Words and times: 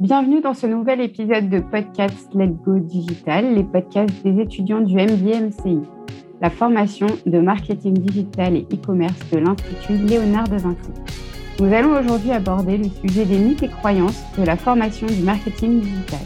Bienvenue 0.00 0.40
dans 0.40 0.54
ce 0.54 0.68
nouvel 0.68 1.00
épisode 1.00 1.50
de 1.50 1.58
podcast 1.58 2.28
Let's 2.32 2.54
Go 2.64 2.78
Digital, 2.78 3.52
les 3.52 3.64
podcasts 3.64 4.22
des 4.24 4.40
étudiants 4.40 4.80
du 4.80 4.94
MBMCI, 4.94 5.80
la 6.40 6.50
formation 6.50 7.08
de 7.26 7.40
marketing 7.40 7.94
digital 7.94 8.54
et 8.54 8.66
e-commerce 8.72 9.18
de 9.32 9.38
l'Institut 9.38 9.94
Léonard 9.94 10.48
de 10.48 10.56
Vinci. 10.56 10.92
Nous 11.58 11.72
allons 11.72 11.98
aujourd'hui 11.98 12.30
aborder 12.30 12.78
le 12.78 12.84
sujet 12.84 13.24
des 13.24 13.38
mythes 13.38 13.64
et 13.64 13.68
croyances 13.68 14.22
de 14.38 14.44
la 14.44 14.56
formation 14.56 15.08
du 15.08 15.20
marketing 15.22 15.80
digital. 15.80 16.20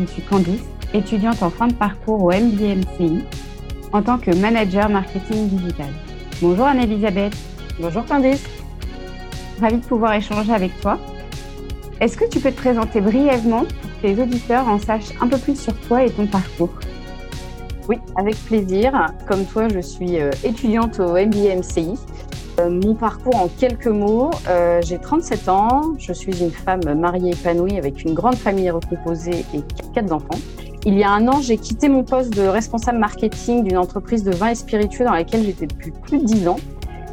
Je 0.00 0.04
suis 0.04 0.22
Candice, 0.22 0.68
étudiante 0.92 1.44
en 1.44 1.50
fin 1.50 1.68
de 1.68 1.74
parcours 1.74 2.24
au 2.24 2.32
MBMCI 2.32 3.22
en 3.92 4.02
tant 4.02 4.18
que 4.18 4.34
manager 4.34 4.88
marketing 4.88 5.48
digital. 5.48 5.90
Bonjour 6.42 6.66
Anne-Elisabeth. 6.66 7.36
Bonjour 7.78 8.04
Candice. 8.04 8.42
Ravie 9.60 9.76
de 9.76 9.84
pouvoir 9.84 10.14
échanger 10.14 10.52
avec 10.52 10.80
toi. 10.80 10.98
Est-ce 12.00 12.16
que 12.16 12.28
tu 12.28 12.40
peux 12.40 12.50
te 12.50 12.56
présenter 12.56 13.00
brièvement 13.00 13.60
pour 13.60 13.68
que 13.68 14.02
tes 14.02 14.20
auditeurs 14.20 14.66
en 14.66 14.80
sachent 14.80 15.12
un 15.20 15.28
peu 15.28 15.38
plus 15.38 15.54
sur 15.54 15.72
toi 15.82 16.02
et 16.02 16.10
ton 16.10 16.26
parcours? 16.26 16.74
Oui, 17.88 17.98
avec 18.16 18.34
plaisir. 18.44 19.12
Comme 19.28 19.44
toi, 19.44 19.68
je 19.68 19.78
suis 19.78 20.18
euh, 20.18 20.32
étudiante 20.42 20.98
au 20.98 21.12
MBMCI. 21.12 21.94
Euh, 22.58 22.70
mon 22.70 22.96
parcours 22.96 23.36
en 23.36 23.46
quelques 23.46 23.86
mots, 23.86 24.32
euh, 24.48 24.80
j'ai 24.82 24.98
37 24.98 25.48
ans, 25.48 25.92
je 25.96 26.12
suis 26.12 26.42
une 26.42 26.50
femme 26.50 26.92
mariée 26.98 27.34
épanouie 27.34 27.78
avec 27.78 28.02
une 28.02 28.14
grande 28.14 28.34
famille 28.34 28.68
recomposée 28.68 29.44
et 29.54 29.62
quatre 29.94 30.10
enfants. 30.10 30.40
Il 30.84 30.98
y 30.98 31.04
a 31.04 31.10
un 31.10 31.28
an, 31.28 31.40
j'ai 31.40 31.58
quitté 31.58 31.88
mon 31.88 32.02
poste 32.02 32.34
de 32.36 32.42
responsable 32.42 32.98
marketing 32.98 33.62
d'une 33.62 33.78
entreprise 33.78 34.24
de 34.24 34.32
vin 34.32 34.48
et 34.48 34.56
spiritueux 34.56 35.04
dans 35.04 35.12
laquelle 35.12 35.44
j'étais 35.44 35.66
depuis 35.66 35.92
plus 35.92 36.18
de 36.18 36.24
10 36.24 36.48
ans. 36.48 36.56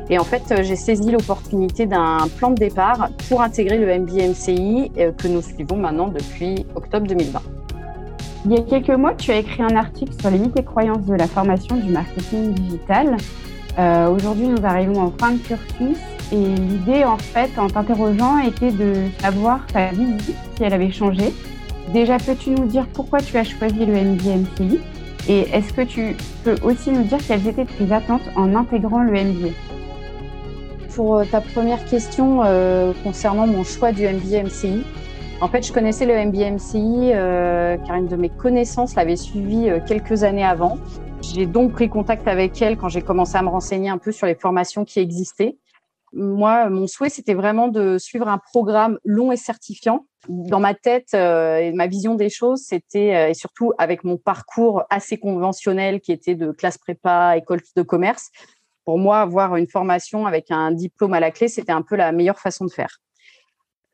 Et 0.10 0.18
en 0.18 0.24
fait, 0.24 0.42
j'ai 0.64 0.76
saisi 0.76 1.12
l'opportunité 1.12 1.86
d'un 1.86 2.28
plan 2.38 2.50
de 2.50 2.56
départ 2.56 3.10
pour 3.30 3.44
intégrer 3.44 3.78
le 3.78 4.00
MBMCI 4.00 4.92
euh, 4.98 5.12
que 5.12 5.28
nous 5.28 5.44
suivons 5.44 5.78
maintenant 5.78 6.08
depuis 6.08 6.66
octobre 6.74 7.06
2020. 7.06 7.40
Il 8.46 8.54
y 8.54 8.58
a 8.58 8.62
quelques 8.62 8.90
mois, 8.90 9.14
tu 9.14 9.30
as 9.30 9.38
écrit 9.38 9.62
un 9.62 9.76
article 9.76 10.14
sur 10.20 10.32
les 10.32 10.40
mythes 10.40 10.58
et 10.58 10.64
croyances 10.64 11.06
de 11.06 11.14
la 11.14 11.28
formation 11.28 11.76
du 11.76 11.92
marketing 11.92 12.54
digital. 12.54 13.18
Euh, 13.78 14.10
Aujourd'hui, 14.10 14.48
nous 14.48 14.66
arrivons 14.66 15.00
en 15.00 15.12
fin 15.12 15.34
de 15.34 15.38
cursus 15.38 15.98
et 16.32 16.36
l'idée, 16.36 17.04
en 17.04 17.20
fait, 17.20 17.52
en 17.60 17.68
t'interrogeant, 17.68 18.40
était 18.40 18.72
de 18.72 18.96
savoir 19.20 19.60
ta 19.68 19.90
vie, 19.90 20.18
si 20.56 20.64
elle 20.64 20.74
avait 20.74 20.92
changé, 20.92 21.34
Déjà, 21.94 22.18
peux-tu 22.20 22.52
nous 22.52 22.68
dire 22.68 22.86
pourquoi 22.94 23.20
tu 23.20 23.36
as 23.38 23.44
choisi 23.44 23.84
le 23.84 23.94
MBA-MCI 23.94 24.80
Et 25.28 25.40
est-ce 25.52 25.74
que 25.74 25.82
tu 25.82 26.16
peux 26.44 26.56
aussi 26.62 26.92
nous 26.92 27.02
dire 27.04 27.18
quelles 27.28 27.48
étaient 27.48 27.66
tes 27.66 27.92
attentes 27.92 28.22
en 28.36 28.54
intégrant 28.54 29.02
le 29.02 29.12
MBA 29.12 29.50
Pour 30.94 31.18
euh, 31.18 31.26
ta 31.26 31.42
première 31.42 31.84
question 31.86 32.44
euh, 32.44 32.94
concernant 33.04 33.48
mon 33.48 33.64
choix 33.64 33.92
du 33.92 34.08
MBA-MCI, 34.08 34.84
en 35.42 35.48
fait, 35.48 35.66
je 35.66 35.74
connaissais 35.74 36.06
le 36.06 36.14
MBA-MCI 36.26 37.12
euh, 37.14 37.78
car 37.78 37.96
une 37.96 38.08
de 38.08 38.18
mes 38.18 38.30
connaissances 38.30 38.94
l'avait 38.94 39.16
suivi 39.16 39.70
quelques 39.88 40.24
années 40.24 40.46
avant. 40.46 40.78
J'ai 41.24 41.48
donc 41.48 41.72
pris 41.72 41.90
contact 41.90 42.28
avec 42.28 42.62
elle 42.62 42.78
quand 42.78 42.90
j'ai 42.90 43.02
commencé 43.02 43.36
à 43.36 43.42
me 43.42 43.50
renseigner 43.50 43.90
un 43.90 43.98
peu 43.98 44.12
sur 44.12 44.28
les 44.28 44.36
formations 44.36 44.86
qui 44.86 45.00
existaient. 45.00 45.56
Moi, 46.14 46.70
mon 46.70 46.88
souhait, 46.88 47.10
c'était 47.10 47.34
vraiment 47.34 47.68
de 47.68 47.98
suivre 47.98 48.28
un 48.28 48.38
programme 48.38 49.00
long 49.04 49.32
et 49.32 49.38
certifiant. 49.38 50.06
Dans 50.28 50.60
ma 50.60 50.74
tête 50.74 51.10
euh, 51.14 51.58
et 51.58 51.72
ma 51.72 51.88
vision 51.88 52.16
des 52.16 52.30
choses, 52.30 52.62
c'était, 52.64 53.16
euh, 53.16 53.30
et 53.30 53.34
surtout 53.34 53.74
avec 53.78 54.04
mon 54.04 54.18
parcours 54.18 54.84
assez 54.90 55.18
conventionnel 55.18 56.02
qui 56.02 56.12
était 56.12 56.36
de 56.36 56.52
classe 56.52 56.78
prépa, 56.78 57.38
école 57.38 57.62
de 57.76 57.82
commerce, 57.82 58.30
pour 58.86 58.98
moi, 58.98 59.20
avoir 59.20 59.56
une 59.56 59.68
formation 59.68 60.26
avec 60.26 60.50
un 60.50 60.72
diplôme 60.72 61.14
à 61.14 61.20
la 61.20 61.32
clé, 61.32 61.48
c'était 61.48 61.72
un 61.72 61.84
peu 61.84 61.96
la 61.96 62.12
meilleure 62.12 62.40
façon 62.40 62.66
de 62.66 62.72
faire 62.72 63.00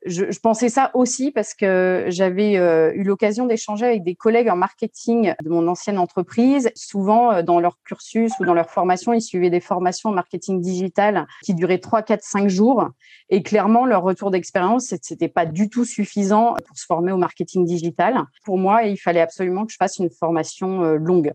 je, 0.06 0.32
je, 0.32 0.40
pensais 0.40 0.70
ça 0.70 0.92
aussi 0.94 1.32
parce 1.32 1.54
que 1.54 2.06
j'avais 2.10 2.58
euh, 2.58 2.92
eu 2.94 3.04
l'occasion 3.04 3.46
d'échanger 3.46 3.86
avec 3.86 4.04
des 4.04 4.16
collègues 4.16 4.50
en 4.50 4.56
marketing 4.56 5.34
de 5.44 5.50
mon 5.50 5.68
ancienne 5.68 5.98
entreprise. 5.98 6.70
Souvent, 6.76 7.32
euh, 7.32 7.42
dans 7.42 7.60
leur 7.60 7.80
cursus 7.84 8.32
ou 8.40 8.46
dans 8.46 8.54
leur 8.54 8.70
formation, 8.70 9.14
ils 9.14 9.22
suivaient 9.22 9.50
des 9.50 9.60
formations 9.60 10.10
en 10.10 10.14
marketing 10.14 10.62
digital 10.62 11.26
qui 11.44 11.56
duraient 11.56 11.80
3, 11.80 12.04
4, 12.04 12.24
5 12.24 12.50
jours. 12.50 12.90
Et 13.30 13.42
clairement, 13.42 13.86
leur 13.86 14.04
retour 14.04 14.30
d'expérience, 14.30 14.94
c'était 15.02 15.28
pas 15.28 15.46
du 15.46 15.70
tout 15.70 15.86
suffisant 15.86 16.56
pour 16.68 16.78
se 16.78 16.86
former 16.86 17.12
au 17.12 17.18
marketing 17.18 17.66
digital. 17.66 18.26
Pour 18.44 18.58
moi, 18.60 18.84
il 18.84 18.98
fallait 18.98 19.22
absolument 19.22 19.66
que 19.66 19.72
je 19.72 19.78
fasse 19.78 19.98
une 19.98 20.12
formation 20.12 20.84
euh, 20.84 20.98
longue. 20.98 21.34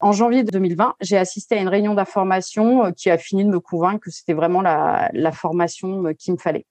En 0.00 0.12
janvier 0.12 0.44
2020, 0.44 0.96
j'ai 1.00 1.16
assisté 1.16 1.56
à 1.56 1.60
une 1.62 1.68
réunion 1.68 1.94
d'information 1.94 2.92
qui 2.92 3.08
a 3.08 3.16
fini 3.16 3.44
de 3.44 3.48
me 3.48 3.60
convaincre 3.60 4.00
que 4.00 4.10
c'était 4.10 4.34
vraiment 4.34 4.60
la, 4.60 5.08
la 5.14 5.32
formation 5.32 6.12
qu'il 6.18 6.34
me 6.34 6.38
fallait. 6.38 6.66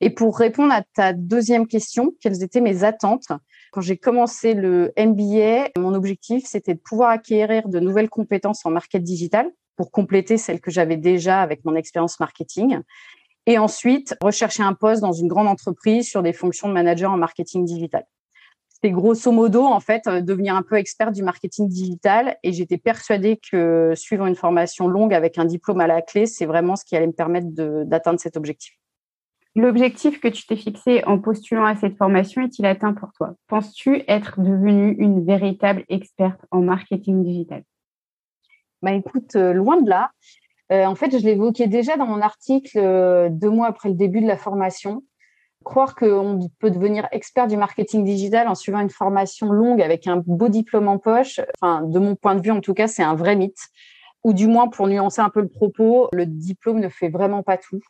Et 0.00 0.10
pour 0.10 0.38
répondre 0.38 0.72
à 0.72 0.82
ta 0.94 1.12
deuxième 1.12 1.66
question, 1.66 2.12
quelles 2.20 2.42
étaient 2.42 2.60
mes 2.60 2.84
attentes? 2.84 3.28
Quand 3.72 3.80
j'ai 3.80 3.96
commencé 3.96 4.54
le 4.54 4.92
MBA, 4.98 5.70
mon 5.78 5.94
objectif, 5.94 6.44
c'était 6.46 6.74
de 6.74 6.80
pouvoir 6.80 7.10
acquérir 7.10 7.68
de 7.68 7.80
nouvelles 7.80 8.10
compétences 8.10 8.66
en 8.66 8.70
market 8.70 9.02
digital 9.02 9.50
pour 9.76 9.90
compléter 9.90 10.36
celles 10.36 10.60
que 10.60 10.70
j'avais 10.70 10.96
déjà 10.96 11.40
avec 11.40 11.64
mon 11.64 11.74
expérience 11.74 12.20
marketing. 12.20 12.80
Et 13.46 13.58
ensuite, 13.58 14.16
rechercher 14.20 14.62
un 14.62 14.74
poste 14.74 15.00
dans 15.00 15.12
une 15.12 15.28
grande 15.28 15.46
entreprise 15.46 16.08
sur 16.08 16.22
des 16.22 16.32
fonctions 16.32 16.68
de 16.68 16.74
manager 16.74 17.12
en 17.12 17.16
marketing 17.16 17.64
digital. 17.64 18.04
C'était 18.68 18.90
grosso 18.90 19.32
modo, 19.32 19.64
en 19.64 19.80
fait, 19.80 20.06
euh, 20.06 20.20
devenir 20.20 20.54
un 20.54 20.62
peu 20.62 20.76
expert 20.76 21.10
du 21.10 21.22
marketing 21.22 21.66
digital. 21.68 22.36
Et 22.42 22.52
j'étais 22.52 22.76
persuadée 22.76 23.38
que 23.50 23.92
suivre 23.94 24.26
une 24.26 24.34
formation 24.34 24.88
longue 24.88 25.14
avec 25.14 25.38
un 25.38 25.46
diplôme 25.46 25.80
à 25.80 25.86
la 25.86 26.02
clé, 26.02 26.26
c'est 26.26 26.44
vraiment 26.44 26.76
ce 26.76 26.84
qui 26.84 26.96
allait 26.96 27.06
me 27.06 27.12
permettre 27.12 27.46
d'atteindre 27.84 28.20
cet 28.20 28.36
objectif. 28.36 28.74
L'objectif 29.56 30.20
que 30.20 30.28
tu 30.28 30.46
t'es 30.46 30.54
fixé 30.54 31.02
en 31.06 31.18
postulant 31.18 31.64
à 31.64 31.76
cette 31.76 31.96
formation 31.96 32.42
est-il 32.42 32.66
atteint 32.66 32.92
pour 32.92 33.14
toi? 33.14 33.36
Penses-tu 33.48 34.02
être 34.06 34.38
devenue 34.38 34.94
une 34.98 35.24
véritable 35.24 35.82
experte 35.88 36.38
en 36.50 36.60
marketing 36.60 37.24
digital? 37.24 37.62
Bah 38.82 38.92
écoute, 38.92 39.34
euh, 39.34 39.54
loin 39.54 39.80
de 39.80 39.88
là. 39.88 40.10
Euh, 40.72 40.84
en 40.84 40.94
fait, 40.94 41.18
je 41.18 41.24
l'évoquais 41.24 41.68
déjà 41.68 41.96
dans 41.96 42.04
mon 42.04 42.20
article 42.20 42.76
euh, 42.76 43.30
deux 43.30 43.48
mois 43.48 43.68
après 43.68 43.88
le 43.88 43.94
début 43.94 44.20
de 44.20 44.26
la 44.26 44.36
formation. 44.36 45.02
Croire 45.64 45.94
qu'on 45.94 46.38
peut 46.58 46.70
devenir 46.70 47.08
expert 47.10 47.46
du 47.46 47.56
marketing 47.56 48.04
digital 48.04 48.48
en 48.48 48.54
suivant 48.54 48.80
une 48.80 48.90
formation 48.90 49.50
longue 49.50 49.80
avec 49.80 50.06
un 50.06 50.22
beau 50.26 50.50
diplôme 50.50 50.86
en 50.86 50.98
poche, 50.98 51.40
enfin, 51.58 51.80
de 51.80 51.98
mon 51.98 52.14
point 52.14 52.34
de 52.34 52.42
vue 52.42 52.50
en 52.50 52.60
tout 52.60 52.74
cas, 52.74 52.88
c'est 52.88 53.02
un 53.02 53.14
vrai 53.14 53.36
mythe. 53.36 53.68
Ou 54.22 54.34
du 54.34 54.48
moins, 54.48 54.68
pour 54.68 54.86
nuancer 54.86 55.22
un 55.22 55.30
peu 55.30 55.40
le 55.40 55.48
propos, 55.48 56.08
le 56.12 56.26
diplôme 56.26 56.80
ne 56.80 56.90
fait 56.90 57.08
vraiment 57.08 57.42
pas 57.42 57.56
tout. 57.56 57.80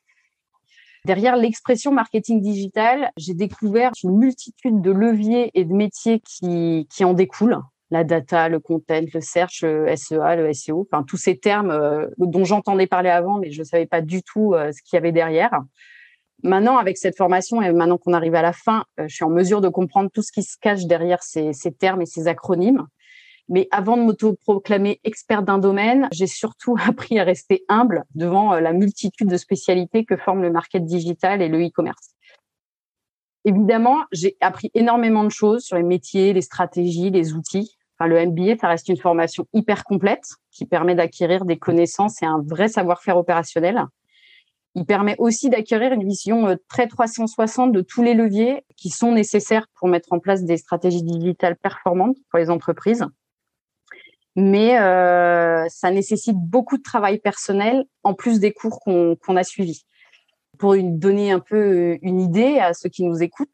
Derrière 1.06 1.36
l'expression 1.36 1.92
marketing 1.92 2.40
digital, 2.40 3.12
j'ai 3.16 3.32
découvert 3.32 3.92
une 4.02 4.18
multitude 4.18 4.80
de 4.80 4.90
leviers 4.90 5.52
et 5.54 5.64
de 5.64 5.72
métiers 5.72 6.18
qui, 6.18 6.84
en 7.04 7.14
découlent. 7.14 7.60
La 7.92 8.02
data, 8.02 8.48
le 8.48 8.58
content, 8.58 9.04
le 9.14 9.20
search, 9.20 9.62
le 9.62 9.94
SEA, 9.94 10.34
le 10.34 10.52
SEO, 10.52 10.88
enfin 10.90 11.04
tous 11.04 11.16
ces 11.16 11.38
termes 11.38 11.70
euh, 11.70 12.08
dont 12.18 12.42
j'entendais 12.42 12.88
parler 12.88 13.10
avant, 13.10 13.38
mais 13.38 13.52
je 13.52 13.60
ne 13.60 13.64
savais 13.64 13.86
pas 13.86 14.00
du 14.00 14.24
tout 14.24 14.54
euh, 14.54 14.72
ce 14.72 14.82
qu'il 14.82 14.96
y 14.96 14.98
avait 14.98 15.12
derrière. 15.12 15.52
Maintenant, 16.42 16.76
avec 16.76 16.98
cette 16.98 17.16
formation 17.16 17.62
et 17.62 17.70
maintenant 17.70 17.98
qu'on 17.98 18.12
arrive 18.12 18.34
à 18.34 18.42
la 18.42 18.52
fin, 18.52 18.84
euh, 18.98 19.04
je 19.06 19.14
suis 19.14 19.24
en 19.24 19.30
mesure 19.30 19.60
de 19.60 19.68
comprendre 19.68 20.10
tout 20.12 20.22
ce 20.22 20.32
qui 20.32 20.42
se 20.42 20.56
cache 20.60 20.86
derrière 20.86 21.22
ces 21.22 21.52
termes 21.78 22.02
et 22.02 22.06
ces 22.06 22.26
acronymes. 22.26 22.84
Mais 23.48 23.68
avant 23.70 23.96
de 23.96 24.02
m'auto-proclamer 24.02 25.00
expert 25.04 25.42
d'un 25.42 25.58
domaine, 25.58 26.08
j'ai 26.12 26.26
surtout 26.26 26.76
appris 26.86 27.18
à 27.18 27.24
rester 27.24 27.64
humble 27.68 28.04
devant 28.14 28.54
euh, 28.54 28.60
la 28.60 28.72
multitude 28.72 29.28
de 29.28 29.36
spécialités 29.36 30.04
que 30.04 30.16
forment 30.16 30.42
le 30.42 30.50
market 30.50 30.84
digital 30.84 31.42
et 31.42 31.48
le 31.48 31.64
e-commerce. 31.64 32.10
Évidemment, 33.44 33.98
j'ai 34.10 34.36
appris 34.40 34.72
énormément 34.74 35.22
de 35.22 35.30
choses 35.30 35.62
sur 35.62 35.76
les 35.76 35.84
métiers, 35.84 36.32
les 36.32 36.40
stratégies, 36.40 37.10
les 37.10 37.34
outils. 37.34 37.76
Enfin, 37.98 38.08
le 38.08 38.26
MBA, 38.26 38.56
ça 38.60 38.66
reste 38.66 38.88
une 38.88 38.96
formation 38.96 39.46
hyper 39.52 39.84
complète 39.84 40.24
qui 40.50 40.66
permet 40.66 40.96
d'acquérir 40.96 41.44
des 41.44 41.56
connaissances 41.56 42.20
et 42.22 42.26
un 42.26 42.42
vrai 42.44 42.66
savoir-faire 42.66 43.16
opérationnel. 43.16 43.84
Il 44.74 44.84
permet 44.84 45.14
aussi 45.18 45.48
d'acquérir 45.48 45.92
une 45.92 46.06
vision 46.06 46.48
euh, 46.48 46.56
très 46.68 46.88
360 46.88 47.70
de 47.70 47.80
tous 47.80 48.02
les 48.02 48.14
leviers 48.14 48.64
qui 48.76 48.90
sont 48.90 49.12
nécessaires 49.12 49.66
pour 49.76 49.86
mettre 49.86 50.12
en 50.12 50.18
place 50.18 50.42
des 50.42 50.56
stratégies 50.56 51.04
digitales 51.04 51.56
performantes 51.56 52.16
pour 52.28 52.40
les 52.40 52.50
entreprises 52.50 53.06
mais 54.36 54.78
euh, 54.78 55.64
ça 55.68 55.90
nécessite 55.90 56.36
beaucoup 56.36 56.76
de 56.76 56.82
travail 56.82 57.18
personnel 57.18 57.86
en 58.04 58.12
plus 58.12 58.38
des 58.38 58.52
cours 58.52 58.80
qu'on 58.80 59.36
a 59.36 59.42
suivis. 59.42 59.84
Pour 60.58 60.76
donner 60.76 61.32
un 61.32 61.40
peu 61.40 61.56
euh, 61.56 61.98
une 62.02 62.20
idée 62.20 62.58
à 62.58 62.74
ceux 62.74 62.90
qui 62.90 63.02
nous 63.02 63.22
écoutent, 63.22 63.48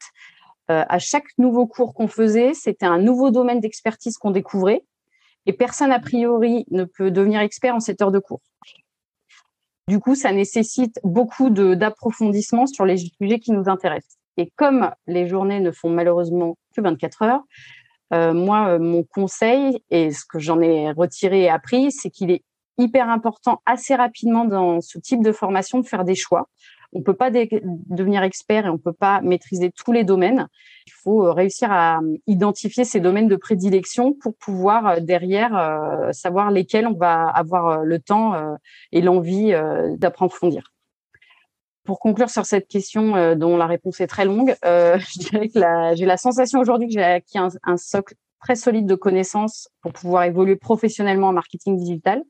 euh, 0.69 0.83
à 0.87 0.99
chaque 0.99 1.27
nouveau 1.37 1.67
cours 1.67 1.93
qu'on 1.93 2.07
faisait, 2.07 2.53
c'était 2.53 2.85
un 2.85 2.99
nouveau 2.99 3.31
domaine 3.31 3.61
d'expertise 3.61 4.17
qu'on 4.17 4.31
découvrait 4.31 4.83
et 5.45 5.53
personne 5.53 5.91
a 5.91 5.99
priori 5.99 6.65
ne 6.69 6.83
peut 6.83 7.11
devenir 7.11 7.41
expert 7.41 7.75
en 7.75 7.79
cette 7.79 8.01
heure 8.01 8.11
de 8.11 8.19
cours. 8.19 8.41
Du 9.89 9.99
coup, 9.99 10.15
ça 10.15 10.31
nécessite 10.31 10.99
beaucoup 11.03 11.49
d'approfondissement 11.49 12.67
sur 12.67 12.85
les 12.85 12.97
sujets 12.97 13.39
qui 13.39 13.51
nous 13.51 13.67
intéressent. 13.67 14.17
Et 14.37 14.49
comme 14.55 14.91
les 15.07 15.27
journées 15.27 15.59
ne 15.59 15.71
font 15.71 15.89
malheureusement 15.89 16.57
que 16.73 16.81
24 16.81 17.21
heures, 17.23 17.43
euh, 18.13 18.33
moi, 18.33 18.69
euh, 18.69 18.79
mon 18.79 19.03
conseil 19.03 19.81
et 19.89 20.11
ce 20.11 20.23
que 20.25 20.39
j'en 20.39 20.61
ai 20.61 20.91
retiré 20.91 21.43
et 21.43 21.49
appris, 21.49 21.91
c'est 21.91 22.09
qu'il 22.09 22.31
est 22.31 22.43
hyper 22.77 23.09
important 23.09 23.61
assez 23.65 23.95
rapidement 23.95 24.45
dans 24.45 24.81
ce 24.81 24.99
type 24.99 25.23
de 25.23 25.31
formation 25.31 25.79
de 25.79 25.85
faire 25.85 26.03
des 26.03 26.15
choix. 26.15 26.47
On 26.95 26.99
ne 26.99 27.03
peut 27.03 27.15
pas 27.15 27.31
devenir 27.31 28.21
expert 28.21 28.67
et 28.67 28.69
on 28.69 28.73
ne 28.73 28.77
peut 28.77 28.93
pas 28.93 29.21
maîtriser 29.21 29.71
tous 29.71 29.91
les 29.91 30.03
domaines. 30.03 30.47
Il 30.85 30.93
faut 31.01 31.25
euh, 31.25 31.31
réussir 31.31 31.71
à 31.71 32.01
identifier 32.27 32.83
ces 32.83 32.99
domaines 32.99 33.27
de 33.27 33.35
prédilection 33.35 34.13
pour 34.13 34.35
pouvoir 34.35 35.01
derrière 35.01 36.09
savoir 36.11 36.51
lesquels 36.51 36.85
on 36.85 36.93
va 36.93 37.27
avoir 37.29 37.83
le 37.83 37.99
temps 37.99 38.55
et 38.91 39.01
l'envie 39.01 39.53
d'approfondir. 39.97 40.72
Pour 41.83 41.99
conclure 41.99 42.29
sur 42.29 42.45
cette 42.45 42.67
question 42.67 43.35
dont 43.35 43.57
la 43.57 43.67
réponse 43.67 43.99
est 43.99 44.07
très 44.07 44.25
longue, 44.25 44.55
je 44.63 45.19
dirais 45.19 45.49
que 45.49 45.59
j'ai 45.95 46.05
la 46.05 46.17
sensation 46.17 46.59
aujourd'hui 46.59 46.87
que 46.87 46.93
j'ai 46.93 47.03
acquis 47.03 47.37
un 47.37 47.77
socle 47.77 48.15
très 48.43 48.55
solide 48.55 48.85
de 48.85 48.95
connaissances 48.95 49.69
pour 49.81 49.93
pouvoir 49.93 50.23
évoluer 50.23 50.55
professionnellement 50.55 51.27
en 51.27 51.33
marketing 51.33 51.77
digital, 51.77 52.23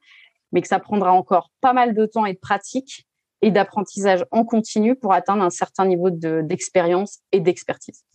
mais 0.51 0.61
que 0.61 0.67
ça 0.67 0.79
prendra 0.79 1.11
encore 1.11 1.49
pas 1.59 1.73
mal 1.73 1.93
de 1.95 2.05
temps 2.05 2.25
et 2.25 2.33
de 2.33 2.39
pratique 2.39 3.07
et 3.41 3.51
d'apprentissage 3.51 4.23
en 4.31 4.45
continu 4.45 4.95
pour 4.95 5.11
atteindre 5.13 5.43
un 5.43 5.49
certain 5.49 5.85
niveau 5.85 6.09
d'expérience 6.09 7.19
et 7.31 7.41
d'expertise. 7.41 8.05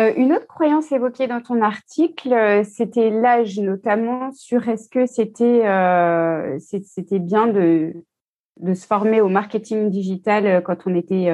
Euh, 0.00 0.12
une 0.16 0.32
autre 0.32 0.46
croyance 0.46 0.92
évoquée 0.92 1.26
dans 1.26 1.40
ton 1.40 1.60
article, 1.60 2.32
euh, 2.32 2.62
c'était 2.62 3.10
l'âge, 3.10 3.58
notamment 3.58 4.30
sur 4.30 4.68
est-ce 4.68 4.88
que 4.88 5.06
c'était 5.06 5.66
euh, 5.66 6.56
c'était 6.60 7.18
bien 7.18 7.48
de, 7.48 7.92
de 8.60 8.74
se 8.74 8.86
former 8.86 9.20
au 9.20 9.28
marketing 9.28 9.90
digital 9.90 10.62
quand 10.62 10.76
on 10.86 10.94
était 10.94 11.28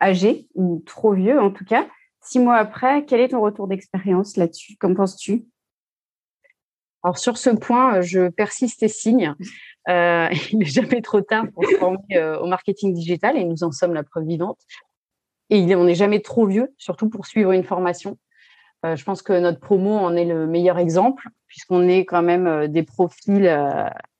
âgé 0.00 0.48
ou 0.54 0.82
trop 0.86 1.12
vieux 1.12 1.40
en 1.40 1.50
tout 1.50 1.64
cas. 1.64 1.86
Six 2.20 2.38
mois 2.38 2.56
après, 2.56 3.04
quel 3.04 3.20
est 3.20 3.28
ton 3.28 3.40
retour 3.40 3.66
d'expérience 3.66 4.36
là-dessus? 4.36 4.76
Qu'en 4.76 4.94
penses-tu? 4.94 5.44
Alors 7.02 7.18
sur 7.18 7.36
ce 7.36 7.50
point, 7.50 8.00
je 8.00 8.28
persiste 8.28 8.82
et 8.82 8.88
signe. 8.88 9.34
Euh, 9.88 10.28
il 10.52 10.58
n'est 10.58 10.64
jamais 10.64 11.02
trop 11.02 11.20
tard 11.20 11.46
pour 11.52 11.64
se 11.64 11.76
former 11.76 11.98
euh, 12.12 12.38
au 12.38 12.46
marketing 12.46 12.94
digital 12.94 13.36
et 13.36 13.44
nous 13.44 13.64
en 13.64 13.72
sommes 13.72 13.94
la 13.94 14.04
preuve 14.04 14.26
vivante. 14.26 14.60
Et 15.50 15.74
on 15.74 15.84
n'est 15.84 15.96
jamais 15.96 16.20
trop 16.20 16.46
vieux, 16.46 16.72
surtout 16.78 17.10
pour 17.10 17.26
suivre 17.26 17.52
une 17.52 17.64
formation. 17.64 18.18
Euh, 18.84 18.96
je 18.96 19.04
pense 19.04 19.22
que 19.22 19.32
notre 19.32 19.60
promo 19.60 19.96
en 19.96 20.16
est 20.16 20.24
le 20.24 20.46
meilleur 20.46 20.78
exemple, 20.78 21.28
puisqu'on 21.46 21.88
est 21.88 22.04
quand 22.04 22.22
même 22.22 22.66
des 22.68 22.82
profils 22.82 23.46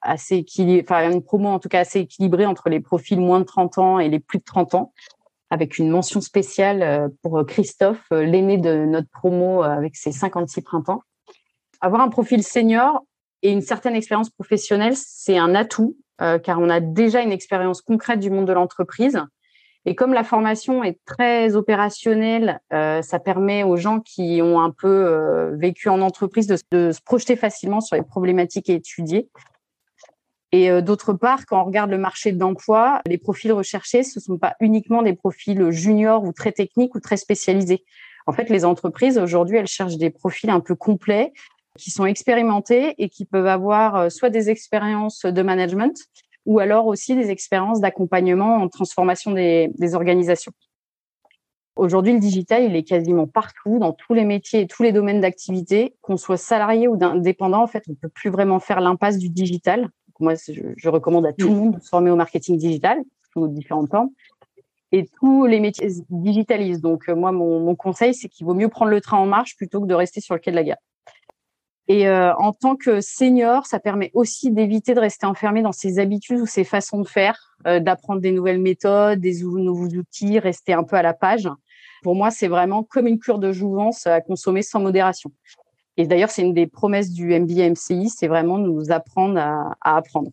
assez 0.00 0.36
équilibrés, 0.36 0.84
enfin 0.88 1.10
une 1.10 1.22
promo 1.22 1.48
en 1.48 1.58
tout 1.58 1.68
cas 1.68 1.80
assez 1.80 2.00
équilibrée 2.00 2.46
entre 2.46 2.68
les 2.68 2.80
profils 2.80 3.20
moins 3.20 3.40
de 3.40 3.44
30 3.44 3.78
ans 3.78 3.98
et 3.98 4.08
les 4.08 4.20
plus 4.20 4.38
de 4.38 4.44
30 4.44 4.74
ans, 4.74 4.92
avec 5.50 5.78
une 5.78 5.88
mention 5.88 6.20
spéciale 6.20 7.10
pour 7.22 7.44
Christophe, 7.46 8.04
l'aîné 8.10 8.58
de 8.58 8.84
notre 8.84 9.08
promo 9.08 9.62
avec 9.62 9.96
ses 9.96 10.12
56 10.12 10.62
printemps. 10.62 11.02
Avoir 11.80 12.02
un 12.02 12.08
profil 12.08 12.42
senior, 12.42 13.02
et 13.42 13.50
une 13.50 13.60
certaine 13.60 13.94
expérience 13.94 14.30
professionnelle, 14.30 14.94
c'est 14.96 15.36
un 15.36 15.54
atout, 15.54 15.96
euh, 16.20 16.38
car 16.38 16.60
on 16.60 16.70
a 16.70 16.80
déjà 16.80 17.22
une 17.22 17.32
expérience 17.32 17.82
concrète 17.82 18.20
du 18.20 18.30
monde 18.30 18.46
de 18.46 18.52
l'entreprise. 18.52 19.20
Et 19.84 19.94
comme 19.94 20.12
la 20.12 20.25
formation 20.25 20.84
est 20.84 20.99
très 21.05 21.56
opérationnelle, 21.56 22.61
euh, 22.73 23.02
ça 23.02 23.19
permet 23.19 23.64
aux 23.64 23.76
gens 23.76 24.00
qui 24.00 24.40
ont 24.43 24.61
un 24.61 24.70
peu 24.70 24.88
euh, 24.88 25.56
vécu 25.56 25.88
en 25.88 26.00
entreprise 26.00 26.46
de, 26.46 26.56
se 26.93 27.00
projeter 27.02 27.37
facilement 27.37 27.81
sur 27.81 27.96
les 27.96 28.02
problématiques 28.02 28.70
étudiées. 28.70 29.29
Et 30.55 30.82
d'autre 30.82 31.14
part, 31.14 31.46
quand 31.46 31.62
on 31.62 31.64
regarde 31.64 31.90
le 31.90 31.96
marché 31.96 32.31
de 32.31 32.38
l'emploi, 32.38 33.00
les 33.06 33.17
profils 33.17 33.52
recherchés, 33.52 34.02
ce 34.02 34.19
ne 34.19 34.23
sont 34.23 34.37
pas 34.37 34.55
uniquement 34.61 35.00
des 35.00 35.14
profils 35.14 35.70
juniors 35.70 36.25
ou 36.25 36.32
très 36.32 36.52
techniques 36.52 36.94
ou 36.94 37.00
très 37.00 37.17
spécialisés. 37.17 37.84
En 38.26 38.32
fait, 38.32 38.50
les 38.50 38.67
entreprises, 38.67 39.17
aujourd'hui, 39.17 39.56
elles 39.56 39.67
cherchent 39.67 39.96
des 39.96 40.11
profils 40.11 40.50
un 40.50 40.61
peu 40.61 40.75
complets, 40.75 41.32
qui 41.79 41.90
sont 41.90 42.05
expérimentés 42.05 42.94
et 42.99 43.08
qui 43.08 43.25
peuvent 43.25 43.46
avoir 43.46 43.96
euh, 43.96 44.08
soit 44.08 44.31
des 44.31 44.50
expériences 44.50 45.25
de 45.25 45.43
management 45.43 45.96
ou 46.46 46.58
alors 46.58 46.86
aussi 46.86 47.14
des 47.14 47.30
expériences 47.30 47.80
d'accompagnement 47.80 48.56
en 48.56 48.68
transformation 48.68 49.30
des, 49.32 49.70
des 49.78 49.94
organisations. 49.94 50.52
Aujourd'hui, 51.74 52.12
le 52.12 52.18
digital, 52.18 52.64
il 52.64 52.76
est 52.76 52.82
quasiment 52.82 53.26
partout, 53.26 53.78
dans 53.78 53.92
tous 53.92 54.12
les 54.12 54.24
métiers 54.24 54.60
et 54.60 54.66
tous 54.66 54.82
les 54.82 54.92
domaines 54.92 55.20
d'activité, 55.20 55.94
qu'on 56.02 56.18
soit 56.18 56.36
salarié 56.36 56.86
ou 56.86 57.02
indépendant. 57.02 57.62
En 57.62 57.66
fait, 57.66 57.82
on 57.88 57.94
peut 57.94 58.10
plus 58.10 58.28
vraiment 58.28 58.60
faire 58.60 58.80
l'impasse 58.80 59.16
du 59.16 59.30
digital. 59.30 59.88
Moi, 60.20 60.34
je, 60.34 60.60
je, 60.76 60.88
recommande 60.90 61.24
à 61.24 61.32
tout 61.32 61.48
le 61.48 61.54
monde 61.54 61.76
de 61.76 61.80
se 61.80 61.88
former 61.88 62.10
au 62.10 62.16
marketing 62.16 62.58
digital 62.58 63.02
sous 63.32 63.48
différentes 63.48 63.90
formes. 63.90 64.10
Et 64.92 65.08
tous 65.18 65.46
les 65.46 65.58
métiers 65.58 65.88
digitalisent. 66.10 66.82
Donc, 66.82 67.08
euh, 67.08 67.14
moi, 67.14 67.32
mon, 67.32 67.60
mon 67.60 67.74
conseil, 67.74 68.12
c'est 68.12 68.28
qu'il 68.28 68.46
vaut 68.46 68.54
mieux 68.54 68.68
prendre 68.68 68.90
le 68.90 69.00
train 69.00 69.16
en 69.16 69.26
marche 69.26 69.56
plutôt 69.56 69.80
que 69.80 69.86
de 69.86 69.94
rester 69.94 70.20
sur 70.20 70.34
le 70.34 70.40
quai 70.40 70.50
de 70.50 70.56
la 70.56 70.64
gare. 70.64 70.78
Et 71.92 72.08
euh, 72.08 72.34
en 72.36 72.54
tant 72.54 72.74
que 72.74 73.02
senior, 73.02 73.66
ça 73.66 73.78
permet 73.78 74.10
aussi 74.14 74.50
d'éviter 74.50 74.94
de 74.94 75.00
rester 75.00 75.26
enfermé 75.26 75.60
dans 75.60 75.72
ses 75.72 75.98
habitudes 75.98 76.40
ou 76.40 76.46
ses 76.46 76.64
façons 76.64 77.02
de 77.02 77.06
faire, 77.06 77.54
euh, 77.66 77.80
d'apprendre 77.80 78.22
des 78.22 78.32
nouvelles 78.32 78.62
méthodes, 78.62 79.20
des 79.20 79.42
nouveaux 79.42 79.88
outils, 79.88 80.38
rester 80.38 80.72
un 80.72 80.84
peu 80.84 80.96
à 80.96 81.02
la 81.02 81.12
page. 81.12 81.50
Pour 82.02 82.14
moi, 82.14 82.30
c'est 82.30 82.48
vraiment 82.48 82.82
comme 82.82 83.06
une 83.06 83.18
cure 83.18 83.38
de 83.38 83.52
jouvence 83.52 84.06
à 84.06 84.22
consommer 84.22 84.62
sans 84.62 84.80
modération. 84.80 85.30
Et 85.98 86.06
d'ailleurs, 86.06 86.30
c'est 86.30 86.40
une 86.40 86.54
des 86.54 86.66
promesses 86.66 87.10
du 87.10 87.38
MBA 87.38 87.68
MCI, 87.68 88.08
c'est 88.08 88.26
vraiment 88.26 88.56
nous 88.56 88.90
apprendre 88.90 89.38
à, 89.38 89.76
à 89.82 89.98
apprendre. 89.98 90.30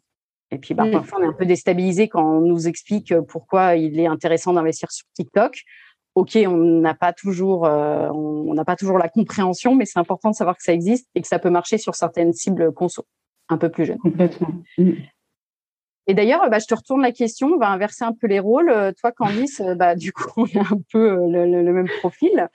Et 0.52 0.60
puis, 0.60 0.74
bah, 0.74 0.86
mmh. 0.86 0.92
parfois, 0.92 1.20
on 1.20 1.24
est 1.24 1.28
un 1.28 1.34
peu 1.34 1.46
déstabilisé 1.46 2.08
quand 2.08 2.38
on 2.38 2.40
nous 2.40 2.70
explique 2.70 3.14
pourquoi 3.28 3.76
il 3.76 4.00
est 4.00 4.08
intéressant 4.08 4.54
d'investir 4.54 4.90
sur 4.94 5.06
TikTok 5.14 5.62
ok, 6.20 6.38
on 6.46 6.58
n'a 6.58 6.94
pas 6.94 7.14
toujours, 7.14 7.66
euh, 7.66 8.10
on 8.10 8.54
n'a 8.54 8.66
pas 8.66 8.76
toujours 8.76 8.98
la 8.98 9.10
compréhension, 9.10 9.76
mais 9.76 9.86
c'est 9.86 10.00
important 10.00 10.30
de 10.30 10.36
savoir 10.36 10.58
que 10.58 10.64
ça 10.64 10.74
existe 10.74 11.10
et 11.16 11.22
que 11.22 11.28
ça 11.28 11.40
peut 11.40 11.50
marcher 11.50 11.78
sur 11.78 11.96
certaines 11.96 12.34
cibles 12.34 12.74
conso 12.74 13.06
un 13.48 13.58
peu 13.58 13.70
plus 13.70 13.86
jeunes. 13.86 13.98
Complètement. 13.98 14.50
Et 16.08 16.14
d'ailleurs, 16.14 16.50
bah, 16.50 16.60
je 16.60 16.66
te 16.66 16.76
retourne 16.76 17.02
la 17.02 17.12
question, 17.12 17.48
on 17.48 17.58
va 17.58 17.70
inverser 17.70 18.04
un 18.04 18.14
peu 18.14 18.28
les 18.28 18.40
rôles. 18.40 18.70
Euh, 18.70 18.92
toi, 19.00 19.12
Candice, 19.12 19.62
euh, 19.62 19.76
bah, 19.76 19.96
du 19.96 20.12
coup, 20.12 20.30
on 20.38 20.60
a 20.60 20.74
un 20.74 20.82
peu 20.92 21.16
le, 21.30 21.74
même 21.74 21.90
profil. 22.00 22.50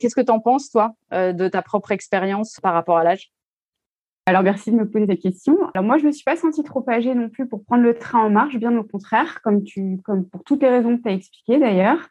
Qu'est-ce 0.00 0.14
que 0.14 0.20
tu 0.20 0.32
en 0.32 0.40
penses, 0.40 0.70
toi, 0.70 0.92
de 1.12 1.48
ta 1.48 1.62
propre 1.62 1.90
expérience 1.92 2.58
par 2.60 2.74
rapport 2.74 2.98
à 2.98 3.04
l'âge? 3.04 3.32
Alors, 4.26 4.42
merci 4.42 4.72
de 4.72 4.76
me 4.76 4.90
poser 4.90 5.06
cette 5.06 5.22
question. 5.22 5.56
Alors, 5.72 5.86
moi, 5.86 5.98
je 5.98 6.02
ne 6.02 6.08
me 6.08 6.12
suis 6.12 6.24
pas 6.24 6.36
sentie 6.36 6.64
trop 6.64 6.84
âgée 6.90 7.14
non 7.14 7.30
plus 7.30 7.46
pour 7.46 7.64
prendre 7.64 7.84
le 7.84 7.96
train 7.96 8.24
en 8.24 8.28
marche, 8.28 8.56
bien 8.56 8.76
au 8.76 8.82
contraire, 8.82 9.40
comme, 9.42 9.62
tu, 9.62 10.00
comme 10.04 10.28
pour 10.28 10.42
toutes 10.42 10.62
les 10.62 10.68
raisons 10.68 10.98
que 10.98 11.02
tu 11.02 11.08
as 11.08 11.12
expliquées 11.12 11.58
d'ailleurs. 11.58 12.08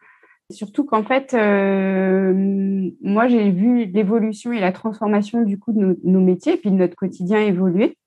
Surtout 0.51 0.83
qu'en 0.85 1.03
fait, 1.03 1.33
euh, 1.33 2.91
moi, 3.01 3.27
j'ai 3.27 3.49
vu 3.49 3.85
l'évolution 3.85 4.51
et 4.51 4.59
la 4.59 4.71
transformation 4.71 5.41
du 5.41 5.57
coup 5.57 5.73
de 5.73 5.97
nos, 6.03 6.21
métiers 6.21 6.53
et 6.53 6.57
puis 6.57 6.69
de 6.69 6.75
notre 6.75 6.95
quotidien 6.95 7.39
évoluer. 7.39 7.97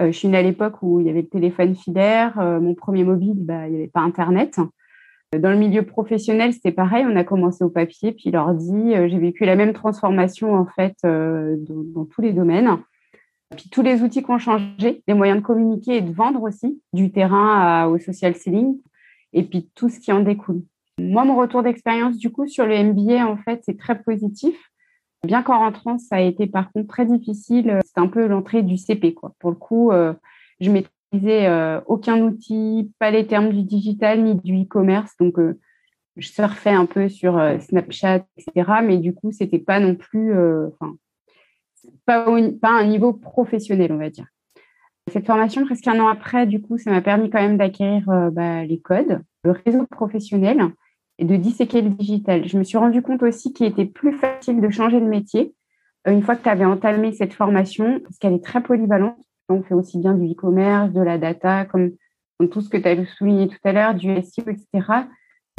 Euh, 0.00 0.06
je 0.06 0.18
suis 0.18 0.26
née 0.26 0.38
à 0.38 0.42
l'époque 0.42 0.82
où 0.82 1.00
il 1.00 1.06
y 1.06 1.10
avait 1.10 1.22
le 1.22 1.28
téléphone 1.28 1.76
filaire, 1.76 2.36
euh, 2.40 2.58
mon 2.58 2.74
premier 2.74 3.04
mobile, 3.04 3.36
bah, 3.36 3.68
il 3.68 3.74
n'y 3.74 3.78
avait 3.78 3.90
pas 3.90 4.00
Internet. 4.00 4.58
Dans 5.38 5.50
le 5.50 5.56
milieu 5.56 5.82
professionnel, 5.82 6.52
c'était 6.52 6.72
pareil. 6.72 7.04
On 7.08 7.14
a 7.14 7.22
commencé 7.22 7.62
au 7.62 7.70
papier, 7.70 8.12
puis 8.12 8.30
l'ordi. 8.30 8.92
J'ai 9.08 9.18
vécu 9.18 9.44
la 9.44 9.56
même 9.56 9.72
transformation 9.72 10.54
en 10.54 10.66
fait 10.66 10.94
dans, 11.02 11.56
dans, 11.66 12.04
tous 12.04 12.20
les 12.20 12.32
domaines. 12.32 12.78
Puis 13.56 13.68
tous 13.68 13.82
les 13.82 14.02
outils 14.02 14.22
qui 14.22 14.30
ont 14.30 14.38
changé, 14.38 15.02
les 15.08 15.14
moyens 15.14 15.40
de 15.40 15.44
communiquer 15.44 15.96
et 15.96 16.00
de 16.02 16.12
vendre 16.12 16.42
aussi, 16.42 16.80
du 16.92 17.10
terrain 17.10 17.86
au 17.86 17.98
social 17.98 18.36
selling, 18.36 18.78
et 19.32 19.42
puis 19.42 19.70
tout 19.74 19.88
ce 19.88 19.98
qui 19.98 20.12
en 20.12 20.20
découle. 20.20 20.62
Moi, 20.98 21.24
mon 21.24 21.36
retour 21.36 21.62
d'expérience, 21.62 22.16
du 22.16 22.30
coup, 22.30 22.46
sur 22.46 22.66
le 22.66 22.82
MBA, 22.82 23.26
en 23.26 23.36
fait, 23.36 23.62
c'est 23.64 23.78
très 23.78 24.00
positif. 24.00 24.56
Bien 25.24 25.42
qu'en 25.42 25.58
rentrant, 25.58 25.98
ça 25.98 26.16
a 26.16 26.20
été 26.20 26.46
par 26.46 26.70
contre 26.70 26.88
très 26.88 27.06
difficile. 27.06 27.80
C'est 27.84 28.00
un 28.00 28.08
peu 28.08 28.26
l'entrée 28.26 28.62
du 28.62 28.76
CP, 28.76 29.14
quoi. 29.14 29.34
Pour 29.40 29.50
le 29.50 29.56
coup, 29.56 29.90
euh, 29.90 30.12
je 30.60 30.70
maîtrisais 30.70 31.46
euh, 31.46 31.80
aucun 31.86 32.20
outil, 32.20 32.92
pas 32.98 33.10
les 33.10 33.26
termes 33.26 33.50
du 33.50 33.62
digital 33.62 34.22
ni 34.22 34.34
du 34.36 34.62
e-commerce. 34.62 35.16
Donc, 35.18 35.38
euh, 35.38 35.58
je 36.16 36.28
surfais 36.28 36.70
un 36.70 36.86
peu 36.86 37.08
sur 37.08 37.40
Snapchat, 37.60 38.24
etc. 38.36 38.70
Mais 38.84 38.98
du 38.98 39.14
coup, 39.14 39.32
c'était 39.32 39.58
pas 39.58 39.80
non 39.80 39.96
plus, 39.96 40.32
enfin, 40.68 40.94
pas, 42.06 42.24
pas 42.62 42.70
un 42.70 42.86
niveau 42.86 43.12
professionnel, 43.12 43.90
on 43.90 43.96
va 43.96 44.10
dire. 44.10 44.26
Cette 45.10 45.26
formation, 45.26 45.64
presque 45.64 45.88
un 45.88 45.98
an 45.98 46.06
après, 46.06 46.46
du 46.46 46.62
coup, 46.62 46.78
ça 46.78 46.92
m'a 46.92 47.02
permis 47.02 47.30
quand 47.30 47.40
même 47.40 47.56
d'acquérir 47.56 48.04
bah, 48.30 48.64
les 48.64 48.78
codes, 48.78 49.22
le 49.42 49.50
réseau 49.50 49.86
professionnel 49.86 50.70
et 51.18 51.24
de 51.24 51.36
disséquer 51.36 51.82
le 51.82 51.90
digital. 51.90 52.46
Je 52.46 52.58
me 52.58 52.64
suis 52.64 52.78
rendu 52.78 53.02
compte 53.02 53.22
aussi 53.22 53.52
qu'il 53.52 53.66
était 53.66 53.84
plus 53.84 54.12
facile 54.12 54.60
de 54.60 54.70
changer 54.70 55.00
de 55.00 55.06
métier 55.06 55.54
euh, 56.06 56.12
une 56.12 56.22
fois 56.22 56.36
que 56.36 56.42
tu 56.42 56.48
avais 56.48 56.64
entamé 56.64 57.12
cette 57.12 57.34
formation, 57.34 58.00
parce 58.00 58.18
qu'elle 58.18 58.34
est 58.34 58.44
très 58.44 58.62
polyvalente. 58.62 59.16
On 59.48 59.62
fait 59.62 59.74
aussi 59.74 59.98
bien 59.98 60.14
du 60.14 60.30
e-commerce, 60.32 60.92
de 60.92 61.02
la 61.02 61.18
data, 61.18 61.64
comme, 61.66 61.92
tout 62.50 62.60
ce 62.60 62.68
que 62.68 62.76
tu 62.76 62.88
as 62.88 63.04
souligné 63.06 63.48
tout 63.48 63.58
à 63.64 63.72
l'heure, 63.72 63.94
du 63.94 64.08
SEO, 64.22 64.44
etc. 64.48 64.66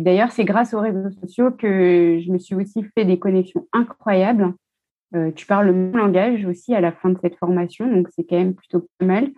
D'ailleurs, 0.01 0.31
c'est 0.31 0.43
grâce 0.43 0.73
aux 0.73 0.81
réseaux 0.81 1.09
sociaux 1.21 1.51
que 1.51 2.19
je 2.23 2.31
me 2.31 2.37
suis 2.37 2.53
aussi 2.53 2.83
fait 2.95 3.05
des 3.05 3.17
connexions 3.17 3.67
incroyables. 3.71 4.53
Euh, 5.15 5.31
tu 5.31 5.45
parles 5.45 5.67
le 5.67 5.73
même 5.73 5.95
langage 5.95 6.45
aussi 6.45 6.75
à 6.75 6.81
la 6.81 6.91
fin 6.91 7.09
de 7.09 7.17
cette 7.21 7.37
formation, 7.37 7.87
donc 7.87 8.07
c'est 8.13 8.23
quand 8.23 8.35
même 8.35 8.55
plutôt 8.55 8.87
pas 8.99 9.05
mal. 9.05 9.29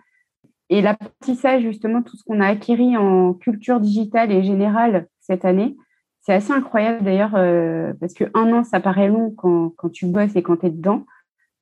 Et 0.70 0.82
l'apprentissage, 0.82 1.62
justement, 1.62 2.02
tout 2.02 2.16
ce 2.16 2.24
qu'on 2.24 2.40
a 2.40 2.46
acquis 2.46 2.96
en 2.96 3.34
culture 3.34 3.80
digitale 3.80 4.32
et 4.32 4.42
générale 4.42 5.06
cette 5.20 5.44
année, 5.44 5.76
c'est 6.20 6.34
assez 6.34 6.52
incroyable 6.52 7.04
d'ailleurs, 7.04 7.34
euh, 7.34 7.92
parce 8.00 8.14
que 8.14 8.24
un 8.34 8.52
an, 8.52 8.64
ça 8.64 8.80
paraît 8.80 9.08
long 9.08 9.30
quand, 9.30 9.70
quand 9.76 9.88
tu 9.88 10.06
bosses 10.06 10.36
et 10.36 10.42
quand 10.42 10.58
tu 10.58 10.66
es 10.66 10.70
dedans. 10.70 11.04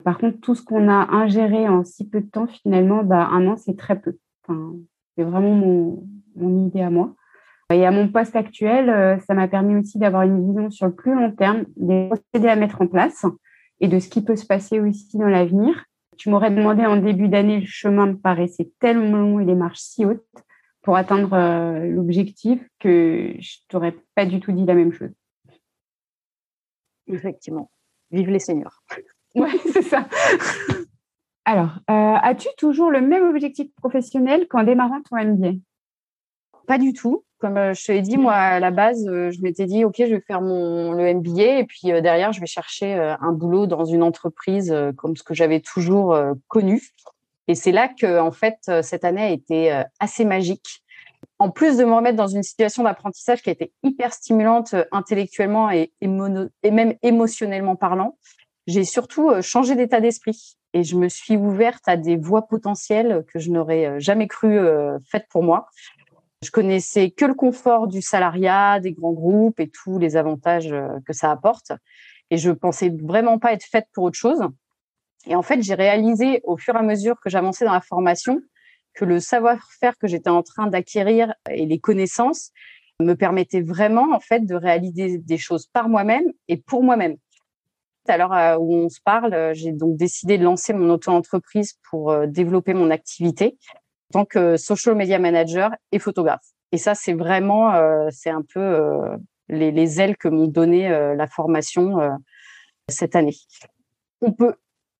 Par 0.04 0.18
contre, 0.18 0.40
tout 0.40 0.54
ce 0.54 0.62
qu'on 0.62 0.88
a 0.88 1.10
ingéré 1.14 1.68
en 1.68 1.84
si 1.84 2.08
peu 2.08 2.20
de 2.20 2.26
temps, 2.26 2.46
finalement, 2.46 3.02
bah, 3.02 3.28
un 3.30 3.46
an, 3.46 3.56
c'est 3.56 3.76
très 3.76 3.98
peu. 3.98 4.16
c'est 5.16 5.24
vraiment 5.24 5.54
mon, 5.54 6.04
mon, 6.36 6.66
idée 6.66 6.82
à 6.82 6.90
moi. 6.90 7.14
Et 7.72 7.84
à 7.84 7.90
mon 7.90 8.08
poste 8.08 8.36
actuel, 8.36 8.88
euh, 8.90 9.18
ça 9.20 9.34
m'a 9.34 9.48
permis 9.48 9.76
aussi 9.76 9.98
d'avoir 9.98 10.22
une 10.22 10.46
vision 10.46 10.70
sur 10.70 10.86
le 10.86 10.94
plus 10.94 11.14
long 11.14 11.32
terme 11.32 11.64
des 11.76 12.08
procédés 12.08 12.48
à 12.48 12.56
mettre 12.56 12.80
en 12.82 12.86
place 12.86 13.24
et 13.80 13.88
de 13.88 13.98
ce 13.98 14.08
qui 14.08 14.22
peut 14.22 14.36
se 14.36 14.46
passer 14.46 14.80
aussi 14.80 15.18
dans 15.18 15.28
l'avenir. 15.28 15.84
Tu 16.16 16.30
m'aurais 16.30 16.50
demandé 16.50 16.86
en 16.86 16.96
début 16.96 17.28
d'année, 17.28 17.60
le 17.60 17.66
chemin 17.66 18.06
me 18.06 18.16
paraissait 18.16 18.70
tellement 18.80 19.18
long 19.18 19.40
et 19.40 19.44
les 19.44 19.54
marches 19.54 19.80
si 19.80 20.04
hautes 20.06 20.24
pour 20.86 20.96
atteindre 20.96 21.32
euh, 21.32 21.84
l'objectif 21.88 22.60
que 22.78 23.34
je 23.40 23.56
t'aurais 23.66 23.96
pas 24.14 24.24
du 24.24 24.38
tout 24.38 24.52
dit 24.52 24.64
la 24.64 24.74
même 24.74 24.92
chose. 24.92 25.10
Effectivement. 27.08 27.72
Vive 28.12 28.30
les 28.30 28.38
seniors. 28.38 28.82
Oui, 29.34 29.50
c'est 29.70 29.82
ça. 29.82 30.08
Alors, 31.44 31.72
euh, 31.90 32.14
as-tu 32.22 32.48
toujours 32.56 32.90
le 32.90 33.02
même 33.02 33.22
objectif 33.28 33.66
professionnel 33.74 34.48
qu'en 34.48 34.62
démarrant 34.62 35.02
ton 35.02 35.22
MBA 35.22 35.58
Pas 36.66 36.78
du 36.78 36.94
tout. 36.94 37.22
Comme 37.38 37.58
euh, 37.58 37.74
je 37.74 37.84
te 37.84 37.92
l'ai 37.92 38.00
dit, 38.00 38.16
moi, 38.16 38.32
à 38.32 38.60
la 38.60 38.70
base, 38.70 39.04
je 39.04 39.42
m'étais 39.42 39.66
dit, 39.66 39.84
OK, 39.84 39.96
je 39.98 40.14
vais 40.14 40.22
faire 40.22 40.40
mon, 40.40 40.92
le 40.92 41.12
MBA 41.12 41.58
et 41.58 41.64
puis 41.64 41.88
derrière, 42.00 42.32
je 42.32 42.40
vais 42.40 42.46
chercher 42.46 42.94
un 42.94 43.32
boulot 43.32 43.66
dans 43.66 43.84
une 43.84 44.02
entreprise 44.02 44.74
comme 44.96 45.16
ce 45.16 45.22
que 45.22 45.34
j'avais 45.34 45.60
toujours 45.60 46.16
connu. 46.48 46.80
Et 47.48 47.54
c'est 47.54 47.72
là 47.72 47.88
que, 47.88 48.18
en 48.18 48.32
fait, 48.32 48.58
cette 48.82 49.04
année 49.04 49.22
a 49.22 49.30
été 49.30 49.82
assez 50.00 50.24
magique. 50.24 50.82
En 51.38 51.50
plus 51.50 51.76
de 51.76 51.84
me 51.84 51.92
remettre 51.92 52.16
dans 52.16 52.26
une 52.26 52.42
situation 52.42 52.82
d'apprentissage 52.82 53.42
qui 53.42 53.50
a 53.50 53.52
été 53.52 53.72
hyper 53.82 54.12
stimulante 54.12 54.74
intellectuellement 54.90 55.70
et, 55.70 55.92
même 56.00 56.94
émotionnellement 57.02 57.76
parlant, 57.76 58.16
j'ai 58.66 58.84
surtout 58.84 59.30
euh, 59.30 59.42
changé 59.42 59.76
d'état 59.76 60.00
d'esprit 60.00 60.56
et 60.72 60.82
je 60.82 60.96
me 60.96 61.08
suis 61.08 61.36
ouverte 61.36 61.84
à 61.86 61.96
des 61.96 62.16
voies 62.16 62.46
potentielles 62.48 63.24
que 63.32 63.38
je 63.38 63.50
n'aurais 63.50 63.86
euh, 63.86 64.00
jamais 64.00 64.26
cru 64.26 64.58
euh, 64.58 64.98
faites 65.08 65.26
pour 65.30 65.42
moi. 65.42 65.68
Je 66.42 66.50
connaissais 66.50 67.10
que 67.10 67.24
le 67.24 67.34
confort 67.34 67.86
du 67.86 68.02
salariat, 68.02 68.80
des 68.80 68.92
grands 68.92 69.12
groupes 69.12 69.60
et 69.60 69.70
tous 69.70 69.98
les 69.98 70.16
avantages 70.16 70.74
que 71.06 71.12
ça 71.12 71.30
apporte. 71.30 71.72
Et 72.30 72.36
je 72.36 72.50
pensais 72.50 72.92
vraiment 73.02 73.38
pas 73.38 73.52
être 73.54 73.64
faite 73.64 73.86
pour 73.94 74.04
autre 74.04 74.18
chose. 74.18 74.40
Et 75.26 75.34
en 75.34 75.42
fait, 75.42 75.62
j'ai 75.62 75.74
réalisé 75.74 76.40
au 76.44 76.56
fur 76.56 76.74
et 76.74 76.78
à 76.78 76.82
mesure 76.82 77.16
que 77.20 77.30
j'avançais 77.30 77.64
dans 77.64 77.72
la 77.72 77.80
formation 77.80 78.40
que 78.94 79.04
le 79.04 79.20
savoir-faire 79.20 79.98
que 79.98 80.06
j'étais 80.06 80.30
en 80.30 80.42
train 80.42 80.68
d'acquérir 80.68 81.34
et 81.50 81.66
les 81.66 81.78
connaissances 81.78 82.50
me 83.00 83.14
permettaient 83.14 83.60
vraiment 83.60 84.14
en 84.14 84.20
fait 84.20 84.46
de 84.46 84.54
réaliser 84.54 85.18
des 85.18 85.36
choses 85.36 85.66
par 85.66 85.88
moi-même 85.88 86.32
et 86.48 86.56
pour 86.56 86.82
moi-même 86.82 87.16
à 88.10 88.16
l'heure 88.16 88.32
euh, 88.32 88.56
où 88.56 88.74
on 88.74 88.88
se 88.88 89.00
parle, 89.00 89.34
euh, 89.34 89.54
j'ai 89.54 89.72
donc 89.72 89.96
décidé 89.96 90.38
de 90.38 90.44
lancer 90.44 90.72
mon 90.72 90.90
auto-entreprise 90.90 91.78
pour 91.90 92.10
euh, 92.10 92.26
développer 92.26 92.74
mon 92.74 92.90
activité 92.90 93.58
en 94.14 94.20
tant 94.20 94.24
que 94.24 94.56
social 94.56 94.94
media 94.94 95.18
manager 95.18 95.70
et 95.92 95.98
photographe. 95.98 96.44
Et 96.72 96.78
ça, 96.78 96.94
c'est 96.94 97.12
vraiment, 97.12 97.72
c'est 98.10 98.30
un 98.30 98.42
peu 98.42 99.18
les, 99.48 100.00
ailes 100.00 100.16
que 100.16 100.28
m'ont 100.28 100.46
donné 100.46 100.88
la 100.88 101.26
formation 101.26 101.96
cette 102.88 103.16
année. 103.16 103.36
On 104.20 104.32
peut 104.32 104.54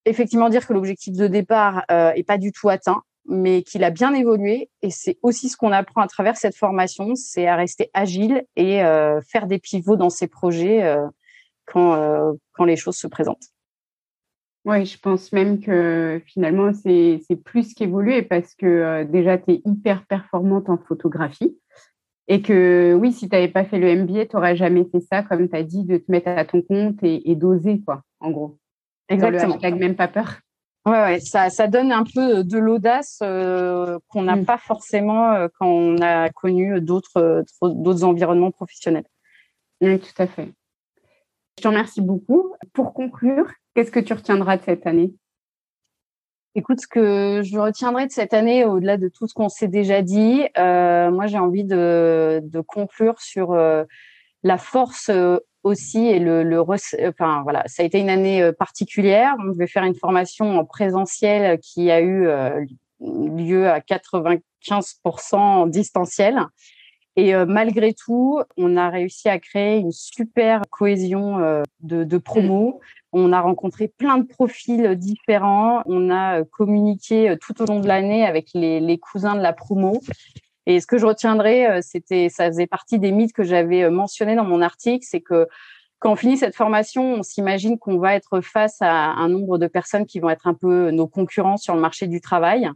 effectivement 0.06 0.48
dire 0.48 0.66
que 0.66 0.72
l'objectif 0.72 1.14
de 1.14 1.26
départ 1.26 1.84
est 1.88 2.26
pas 2.26 2.38
du 2.38 2.52
tout 2.52 2.68
atteint, 2.68 3.02
mais 3.28 3.62
qu'il 3.62 3.84
a 3.84 3.90
bien 3.90 4.14
évolué. 4.14 4.70
Et 4.82 4.90
c'est 4.90 5.18
aussi 5.22 5.48
ce 5.48 5.56
qu'on 5.56 5.72
apprend 5.72 6.00
à 6.00 6.06
travers 6.06 6.36
cette 6.36 6.56
formation, 6.56 7.14
c'est 7.14 7.46
à 7.46 7.56
rester 7.56 7.90
agile 7.92 8.44
et 8.56 8.78
faire 9.28 9.46
des 9.46 9.58
pivots 9.58 9.96
dans 9.96 10.10
ses 10.10 10.26
projets 10.26 10.96
quand, 11.66 11.94
euh, 11.94 12.32
quand 12.52 12.64
les 12.64 12.76
choses 12.76 12.96
se 12.96 13.06
présentent. 13.06 13.50
Oui, 14.64 14.84
je 14.84 14.98
pense 14.98 15.32
même 15.32 15.60
que 15.60 16.20
finalement, 16.26 16.72
c'est 16.72 17.20
plus 17.44 17.74
qu'évoluer 17.74 18.22
parce 18.22 18.54
que 18.54 18.66
euh, 18.66 19.04
déjà, 19.04 19.38
tu 19.38 19.52
es 19.52 19.62
hyper 19.64 20.04
performante 20.06 20.68
en 20.68 20.78
photographie. 20.78 21.56
Et 22.28 22.42
que 22.42 22.92
oui, 23.00 23.12
si 23.12 23.28
tu 23.28 23.36
n'avais 23.36 23.46
pas 23.46 23.64
fait 23.64 23.78
le 23.78 23.94
MBA, 24.02 24.26
tu 24.26 24.34
n'aurais 24.34 24.56
jamais 24.56 24.84
fait 24.90 24.98
ça, 24.98 25.22
comme 25.22 25.48
tu 25.48 25.54
as 25.54 25.62
dit, 25.62 25.84
de 25.84 25.98
te 25.98 26.10
mettre 26.10 26.26
à 26.28 26.44
ton 26.44 26.60
compte 26.60 26.98
et, 27.04 27.36
d'oser, 27.36 27.80
quoi, 27.82 28.02
en 28.18 28.32
gros. 28.32 28.58
Exactement. 29.08 29.58
le 29.62 29.76
même 29.76 29.96
pas 29.96 30.08
peur. 30.08 30.40
Ouais, 30.84 31.02
ouais, 31.02 31.20
ça, 31.20 31.50
ça 31.50 31.66
donne 31.66 31.90
un 31.90 32.04
peu 32.04 32.44
de 32.44 32.58
l'audace 32.58 33.18
euh, 33.22 33.98
qu'on 34.08 34.22
n'a 34.22 34.36
mm. 34.36 34.44
pas 34.44 34.58
forcément 34.58 35.48
quand 35.58 35.66
on 35.66 35.98
a 36.00 36.28
connu 36.30 36.80
d'autres 36.80 37.44
environnements 38.04 38.52
professionnels. 38.52 39.06
Oui, 39.80 39.98
tout 39.98 40.22
à 40.22 40.26
fait. 40.26 40.52
Je 41.58 41.62
te 41.62 41.68
remercie 41.68 42.02
beaucoup. 42.02 42.54
Pour 42.72 42.92
conclure, 42.92 43.50
qu'est-ce 43.74 43.90
que 43.90 44.00
tu 44.00 44.12
retiendras 44.12 44.58
de 44.58 44.62
cette 44.62 44.86
année? 44.86 45.12
Écoute, 46.54 46.80
ce 46.80 46.86
que 46.86 47.42
je 47.42 47.58
retiendrai 47.58 48.06
de 48.06 48.12
cette 48.12 48.32
année, 48.32 48.64
au-delà 48.64 48.96
de 48.96 49.08
tout 49.08 49.26
ce 49.26 49.34
qu'on 49.34 49.50
s'est 49.50 49.68
déjà 49.68 50.00
dit, 50.00 50.42
euh, 50.56 51.10
moi 51.10 51.26
j'ai 51.26 51.38
envie 51.38 51.64
de, 51.64 52.40
conclure 52.66 53.20
sur 53.20 53.52
euh, 53.52 53.84
la 54.42 54.56
force 54.56 55.10
euh, 55.10 55.36
aussi 55.66 56.06
et 56.06 56.18
le, 56.18 56.42
le, 56.42 56.60
enfin 56.60 57.42
voilà, 57.42 57.62
ça 57.66 57.82
a 57.82 57.86
été 57.86 57.98
une 57.98 58.10
année 58.10 58.50
particulière. 58.58 59.34
je 59.52 59.58
vais 59.58 59.66
faire 59.66 59.84
une 59.84 59.94
formation 59.94 60.58
en 60.58 60.64
présentiel 60.64 61.58
qui 61.60 61.90
a 61.90 62.00
eu 62.00 62.28
lieu 63.00 63.68
à 63.68 63.80
95% 63.80 65.36
en 65.36 65.66
distanciel. 65.66 66.46
Et 67.16 67.34
euh, 67.34 67.46
malgré 67.46 67.94
tout, 67.94 68.40
on 68.58 68.76
a 68.76 68.90
réussi 68.90 69.28
à 69.28 69.38
créer 69.38 69.78
une 69.78 69.92
super 69.92 70.62
cohésion 70.68 71.38
euh, 71.38 71.62
de, 71.80 72.04
de 72.04 72.18
promo. 72.18 72.80
On 73.12 73.32
a 73.32 73.40
rencontré 73.40 73.88
plein 73.88 74.18
de 74.18 74.26
profils 74.26 74.94
différents. 74.96 75.82
On 75.86 76.10
a 76.10 76.40
euh, 76.40 76.44
communiqué 76.44 77.34
tout 77.40 77.62
au 77.62 77.64
long 77.64 77.80
de 77.80 77.88
l'année 77.88 78.26
avec 78.26 78.50
les, 78.52 78.80
les, 78.80 78.98
cousins 78.98 79.34
de 79.34 79.40
la 79.40 79.54
promo. 79.54 79.98
Et 80.66 80.80
ce 80.80 80.86
que 80.86 80.98
je 80.98 81.06
retiendrai, 81.06 81.80
c'était, 81.80 82.28
ça 82.28 82.46
faisait 82.48 82.66
partie 82.66 82.98
des 82.98 83.12
mythes 83.12 83.32
que 83.32 83.44
j'avais 83.44 83.88
mentionnés 83.88 84.34
dans 84.34 84.44
mon 84.44 84.60
article, 84.62 85.06
c'est 85.08 85.20
que 85.20 85.46
quand 85.98 86.12
on 86.12 86.16
finit 86.16 86.36
cette 86.36 86.54
formation, 86.54 87.14
on 87.14 87.22
s'imagine 87.22 87.78
qu'on 87.78 87.98
va 87.98 88.14
être 88.14 88.40
face 88.40 88.76
à 88.80 89.12
un 89.12 89.28
nombre 89.28 89.58
de 89.58 89.66
personnes 89.66 90.06
qui 90.06 90.20
vont 90.20 90.28
être 90.28 90.46
un 90.46 90.54
peu 90.54 90.90
nos 90.90 91.06
concurrents 91.06 91.56
sur 91.56 91.74
le 91.74 91.80
marché 91.80 92.06
du 92.06 92.20
travail. 92.20 92.68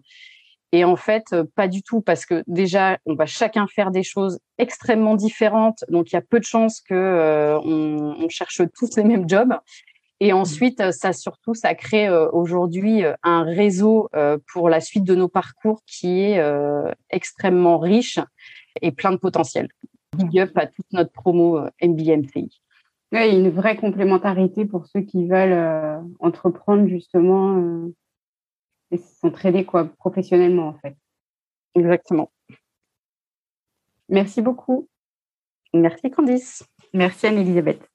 Et 0.72 0.84
en 0.84 0.96
fait, 0.96 1.24
euh, 1.32 1.44
pas 1.56 1.68
du 1.68 1.82
tout, 1.82 2.00
parce 2.00 2.24
que 2.24 2.44
déjà, 2.46 2.98
on 3.04 3.14
va 3.14 3.26
chacun 3.26 3.66
faire 3.66 3.90
des 3.90 4.04
choses 4.04 4.38
extrêmement 4.56 5.16
différentes. 5.16 5.84
Donc, 5.88 6.12
il 6.12 6.14
y 6.14 6.18
a 6.18 6.22
peu 6.22 6.38
de 6.38 6.44
chances 6.44 6.80
que 6.80 6.94
euh, 6.94 7.58
on, 7.60 8.28
cherche 8.28 8.62
tous 8.74 8.96
les 8.96 9.02
mêmes 9.02 9.28
jobs. 9.28 9.52
Et 10.20 10.32
mmh. 10.32 10.36
ensuite, 10.36 10.92
ça 10.92 11.12
surtout, 11.12 11.54
ça 11.54 11.74
crée 11.74 12.08
euh, 12.08 12.30
aujourd'hui 12.32 13.02
un 13.22 13.42
réseau 13.42 14.08
pour 14.52 14.68
la 14.68 14.80
suite 14.80 15.04
de 15.04 15.14
nos 15.14 15.28
parcours 15.28 15.80
qui 15.86 16.20
est 16.20 16.42
extrêmement 17.10 17.78
riche 17.78 18.18
et 18.82 18.92
plein 18.92 19.12
de 19.12 19.16
potentiel. 19.16 19.68
Big 20.16 20.40
up 20.40 20.50
à 20.56 20.66
toute 20.66 20.92
notre 20.92 21.12
promo 21.12 21.60
MBMCI. 21.82 22.60
Oui, 23.12 23.30
une 23.30 23.50
vraie 23.50 23.76
complémentarité 23.76 24.64
pour 24.64 24.86
ceux 24.86 25.00
qui 25.00 25.26
veulent 25.26 26.04
entreprendre 26.20 26.86
justement 26.88 27.90
et 28.90 28.98
s'entraider 28.98 29.64
quoi, 29.64 29.84
professionnellement 29.98 30.68
en 30.68 30.74
fait. 30.74 30.96
Exactement. 31.74 32.30
Merci 34.08 34.42
beaucoup. 34.42 34.88
Merci 35.72 36.10
Candice. 36.10 36.64
Merci 36.92 37.28
Anne-Elisabeth. 37.28 37.89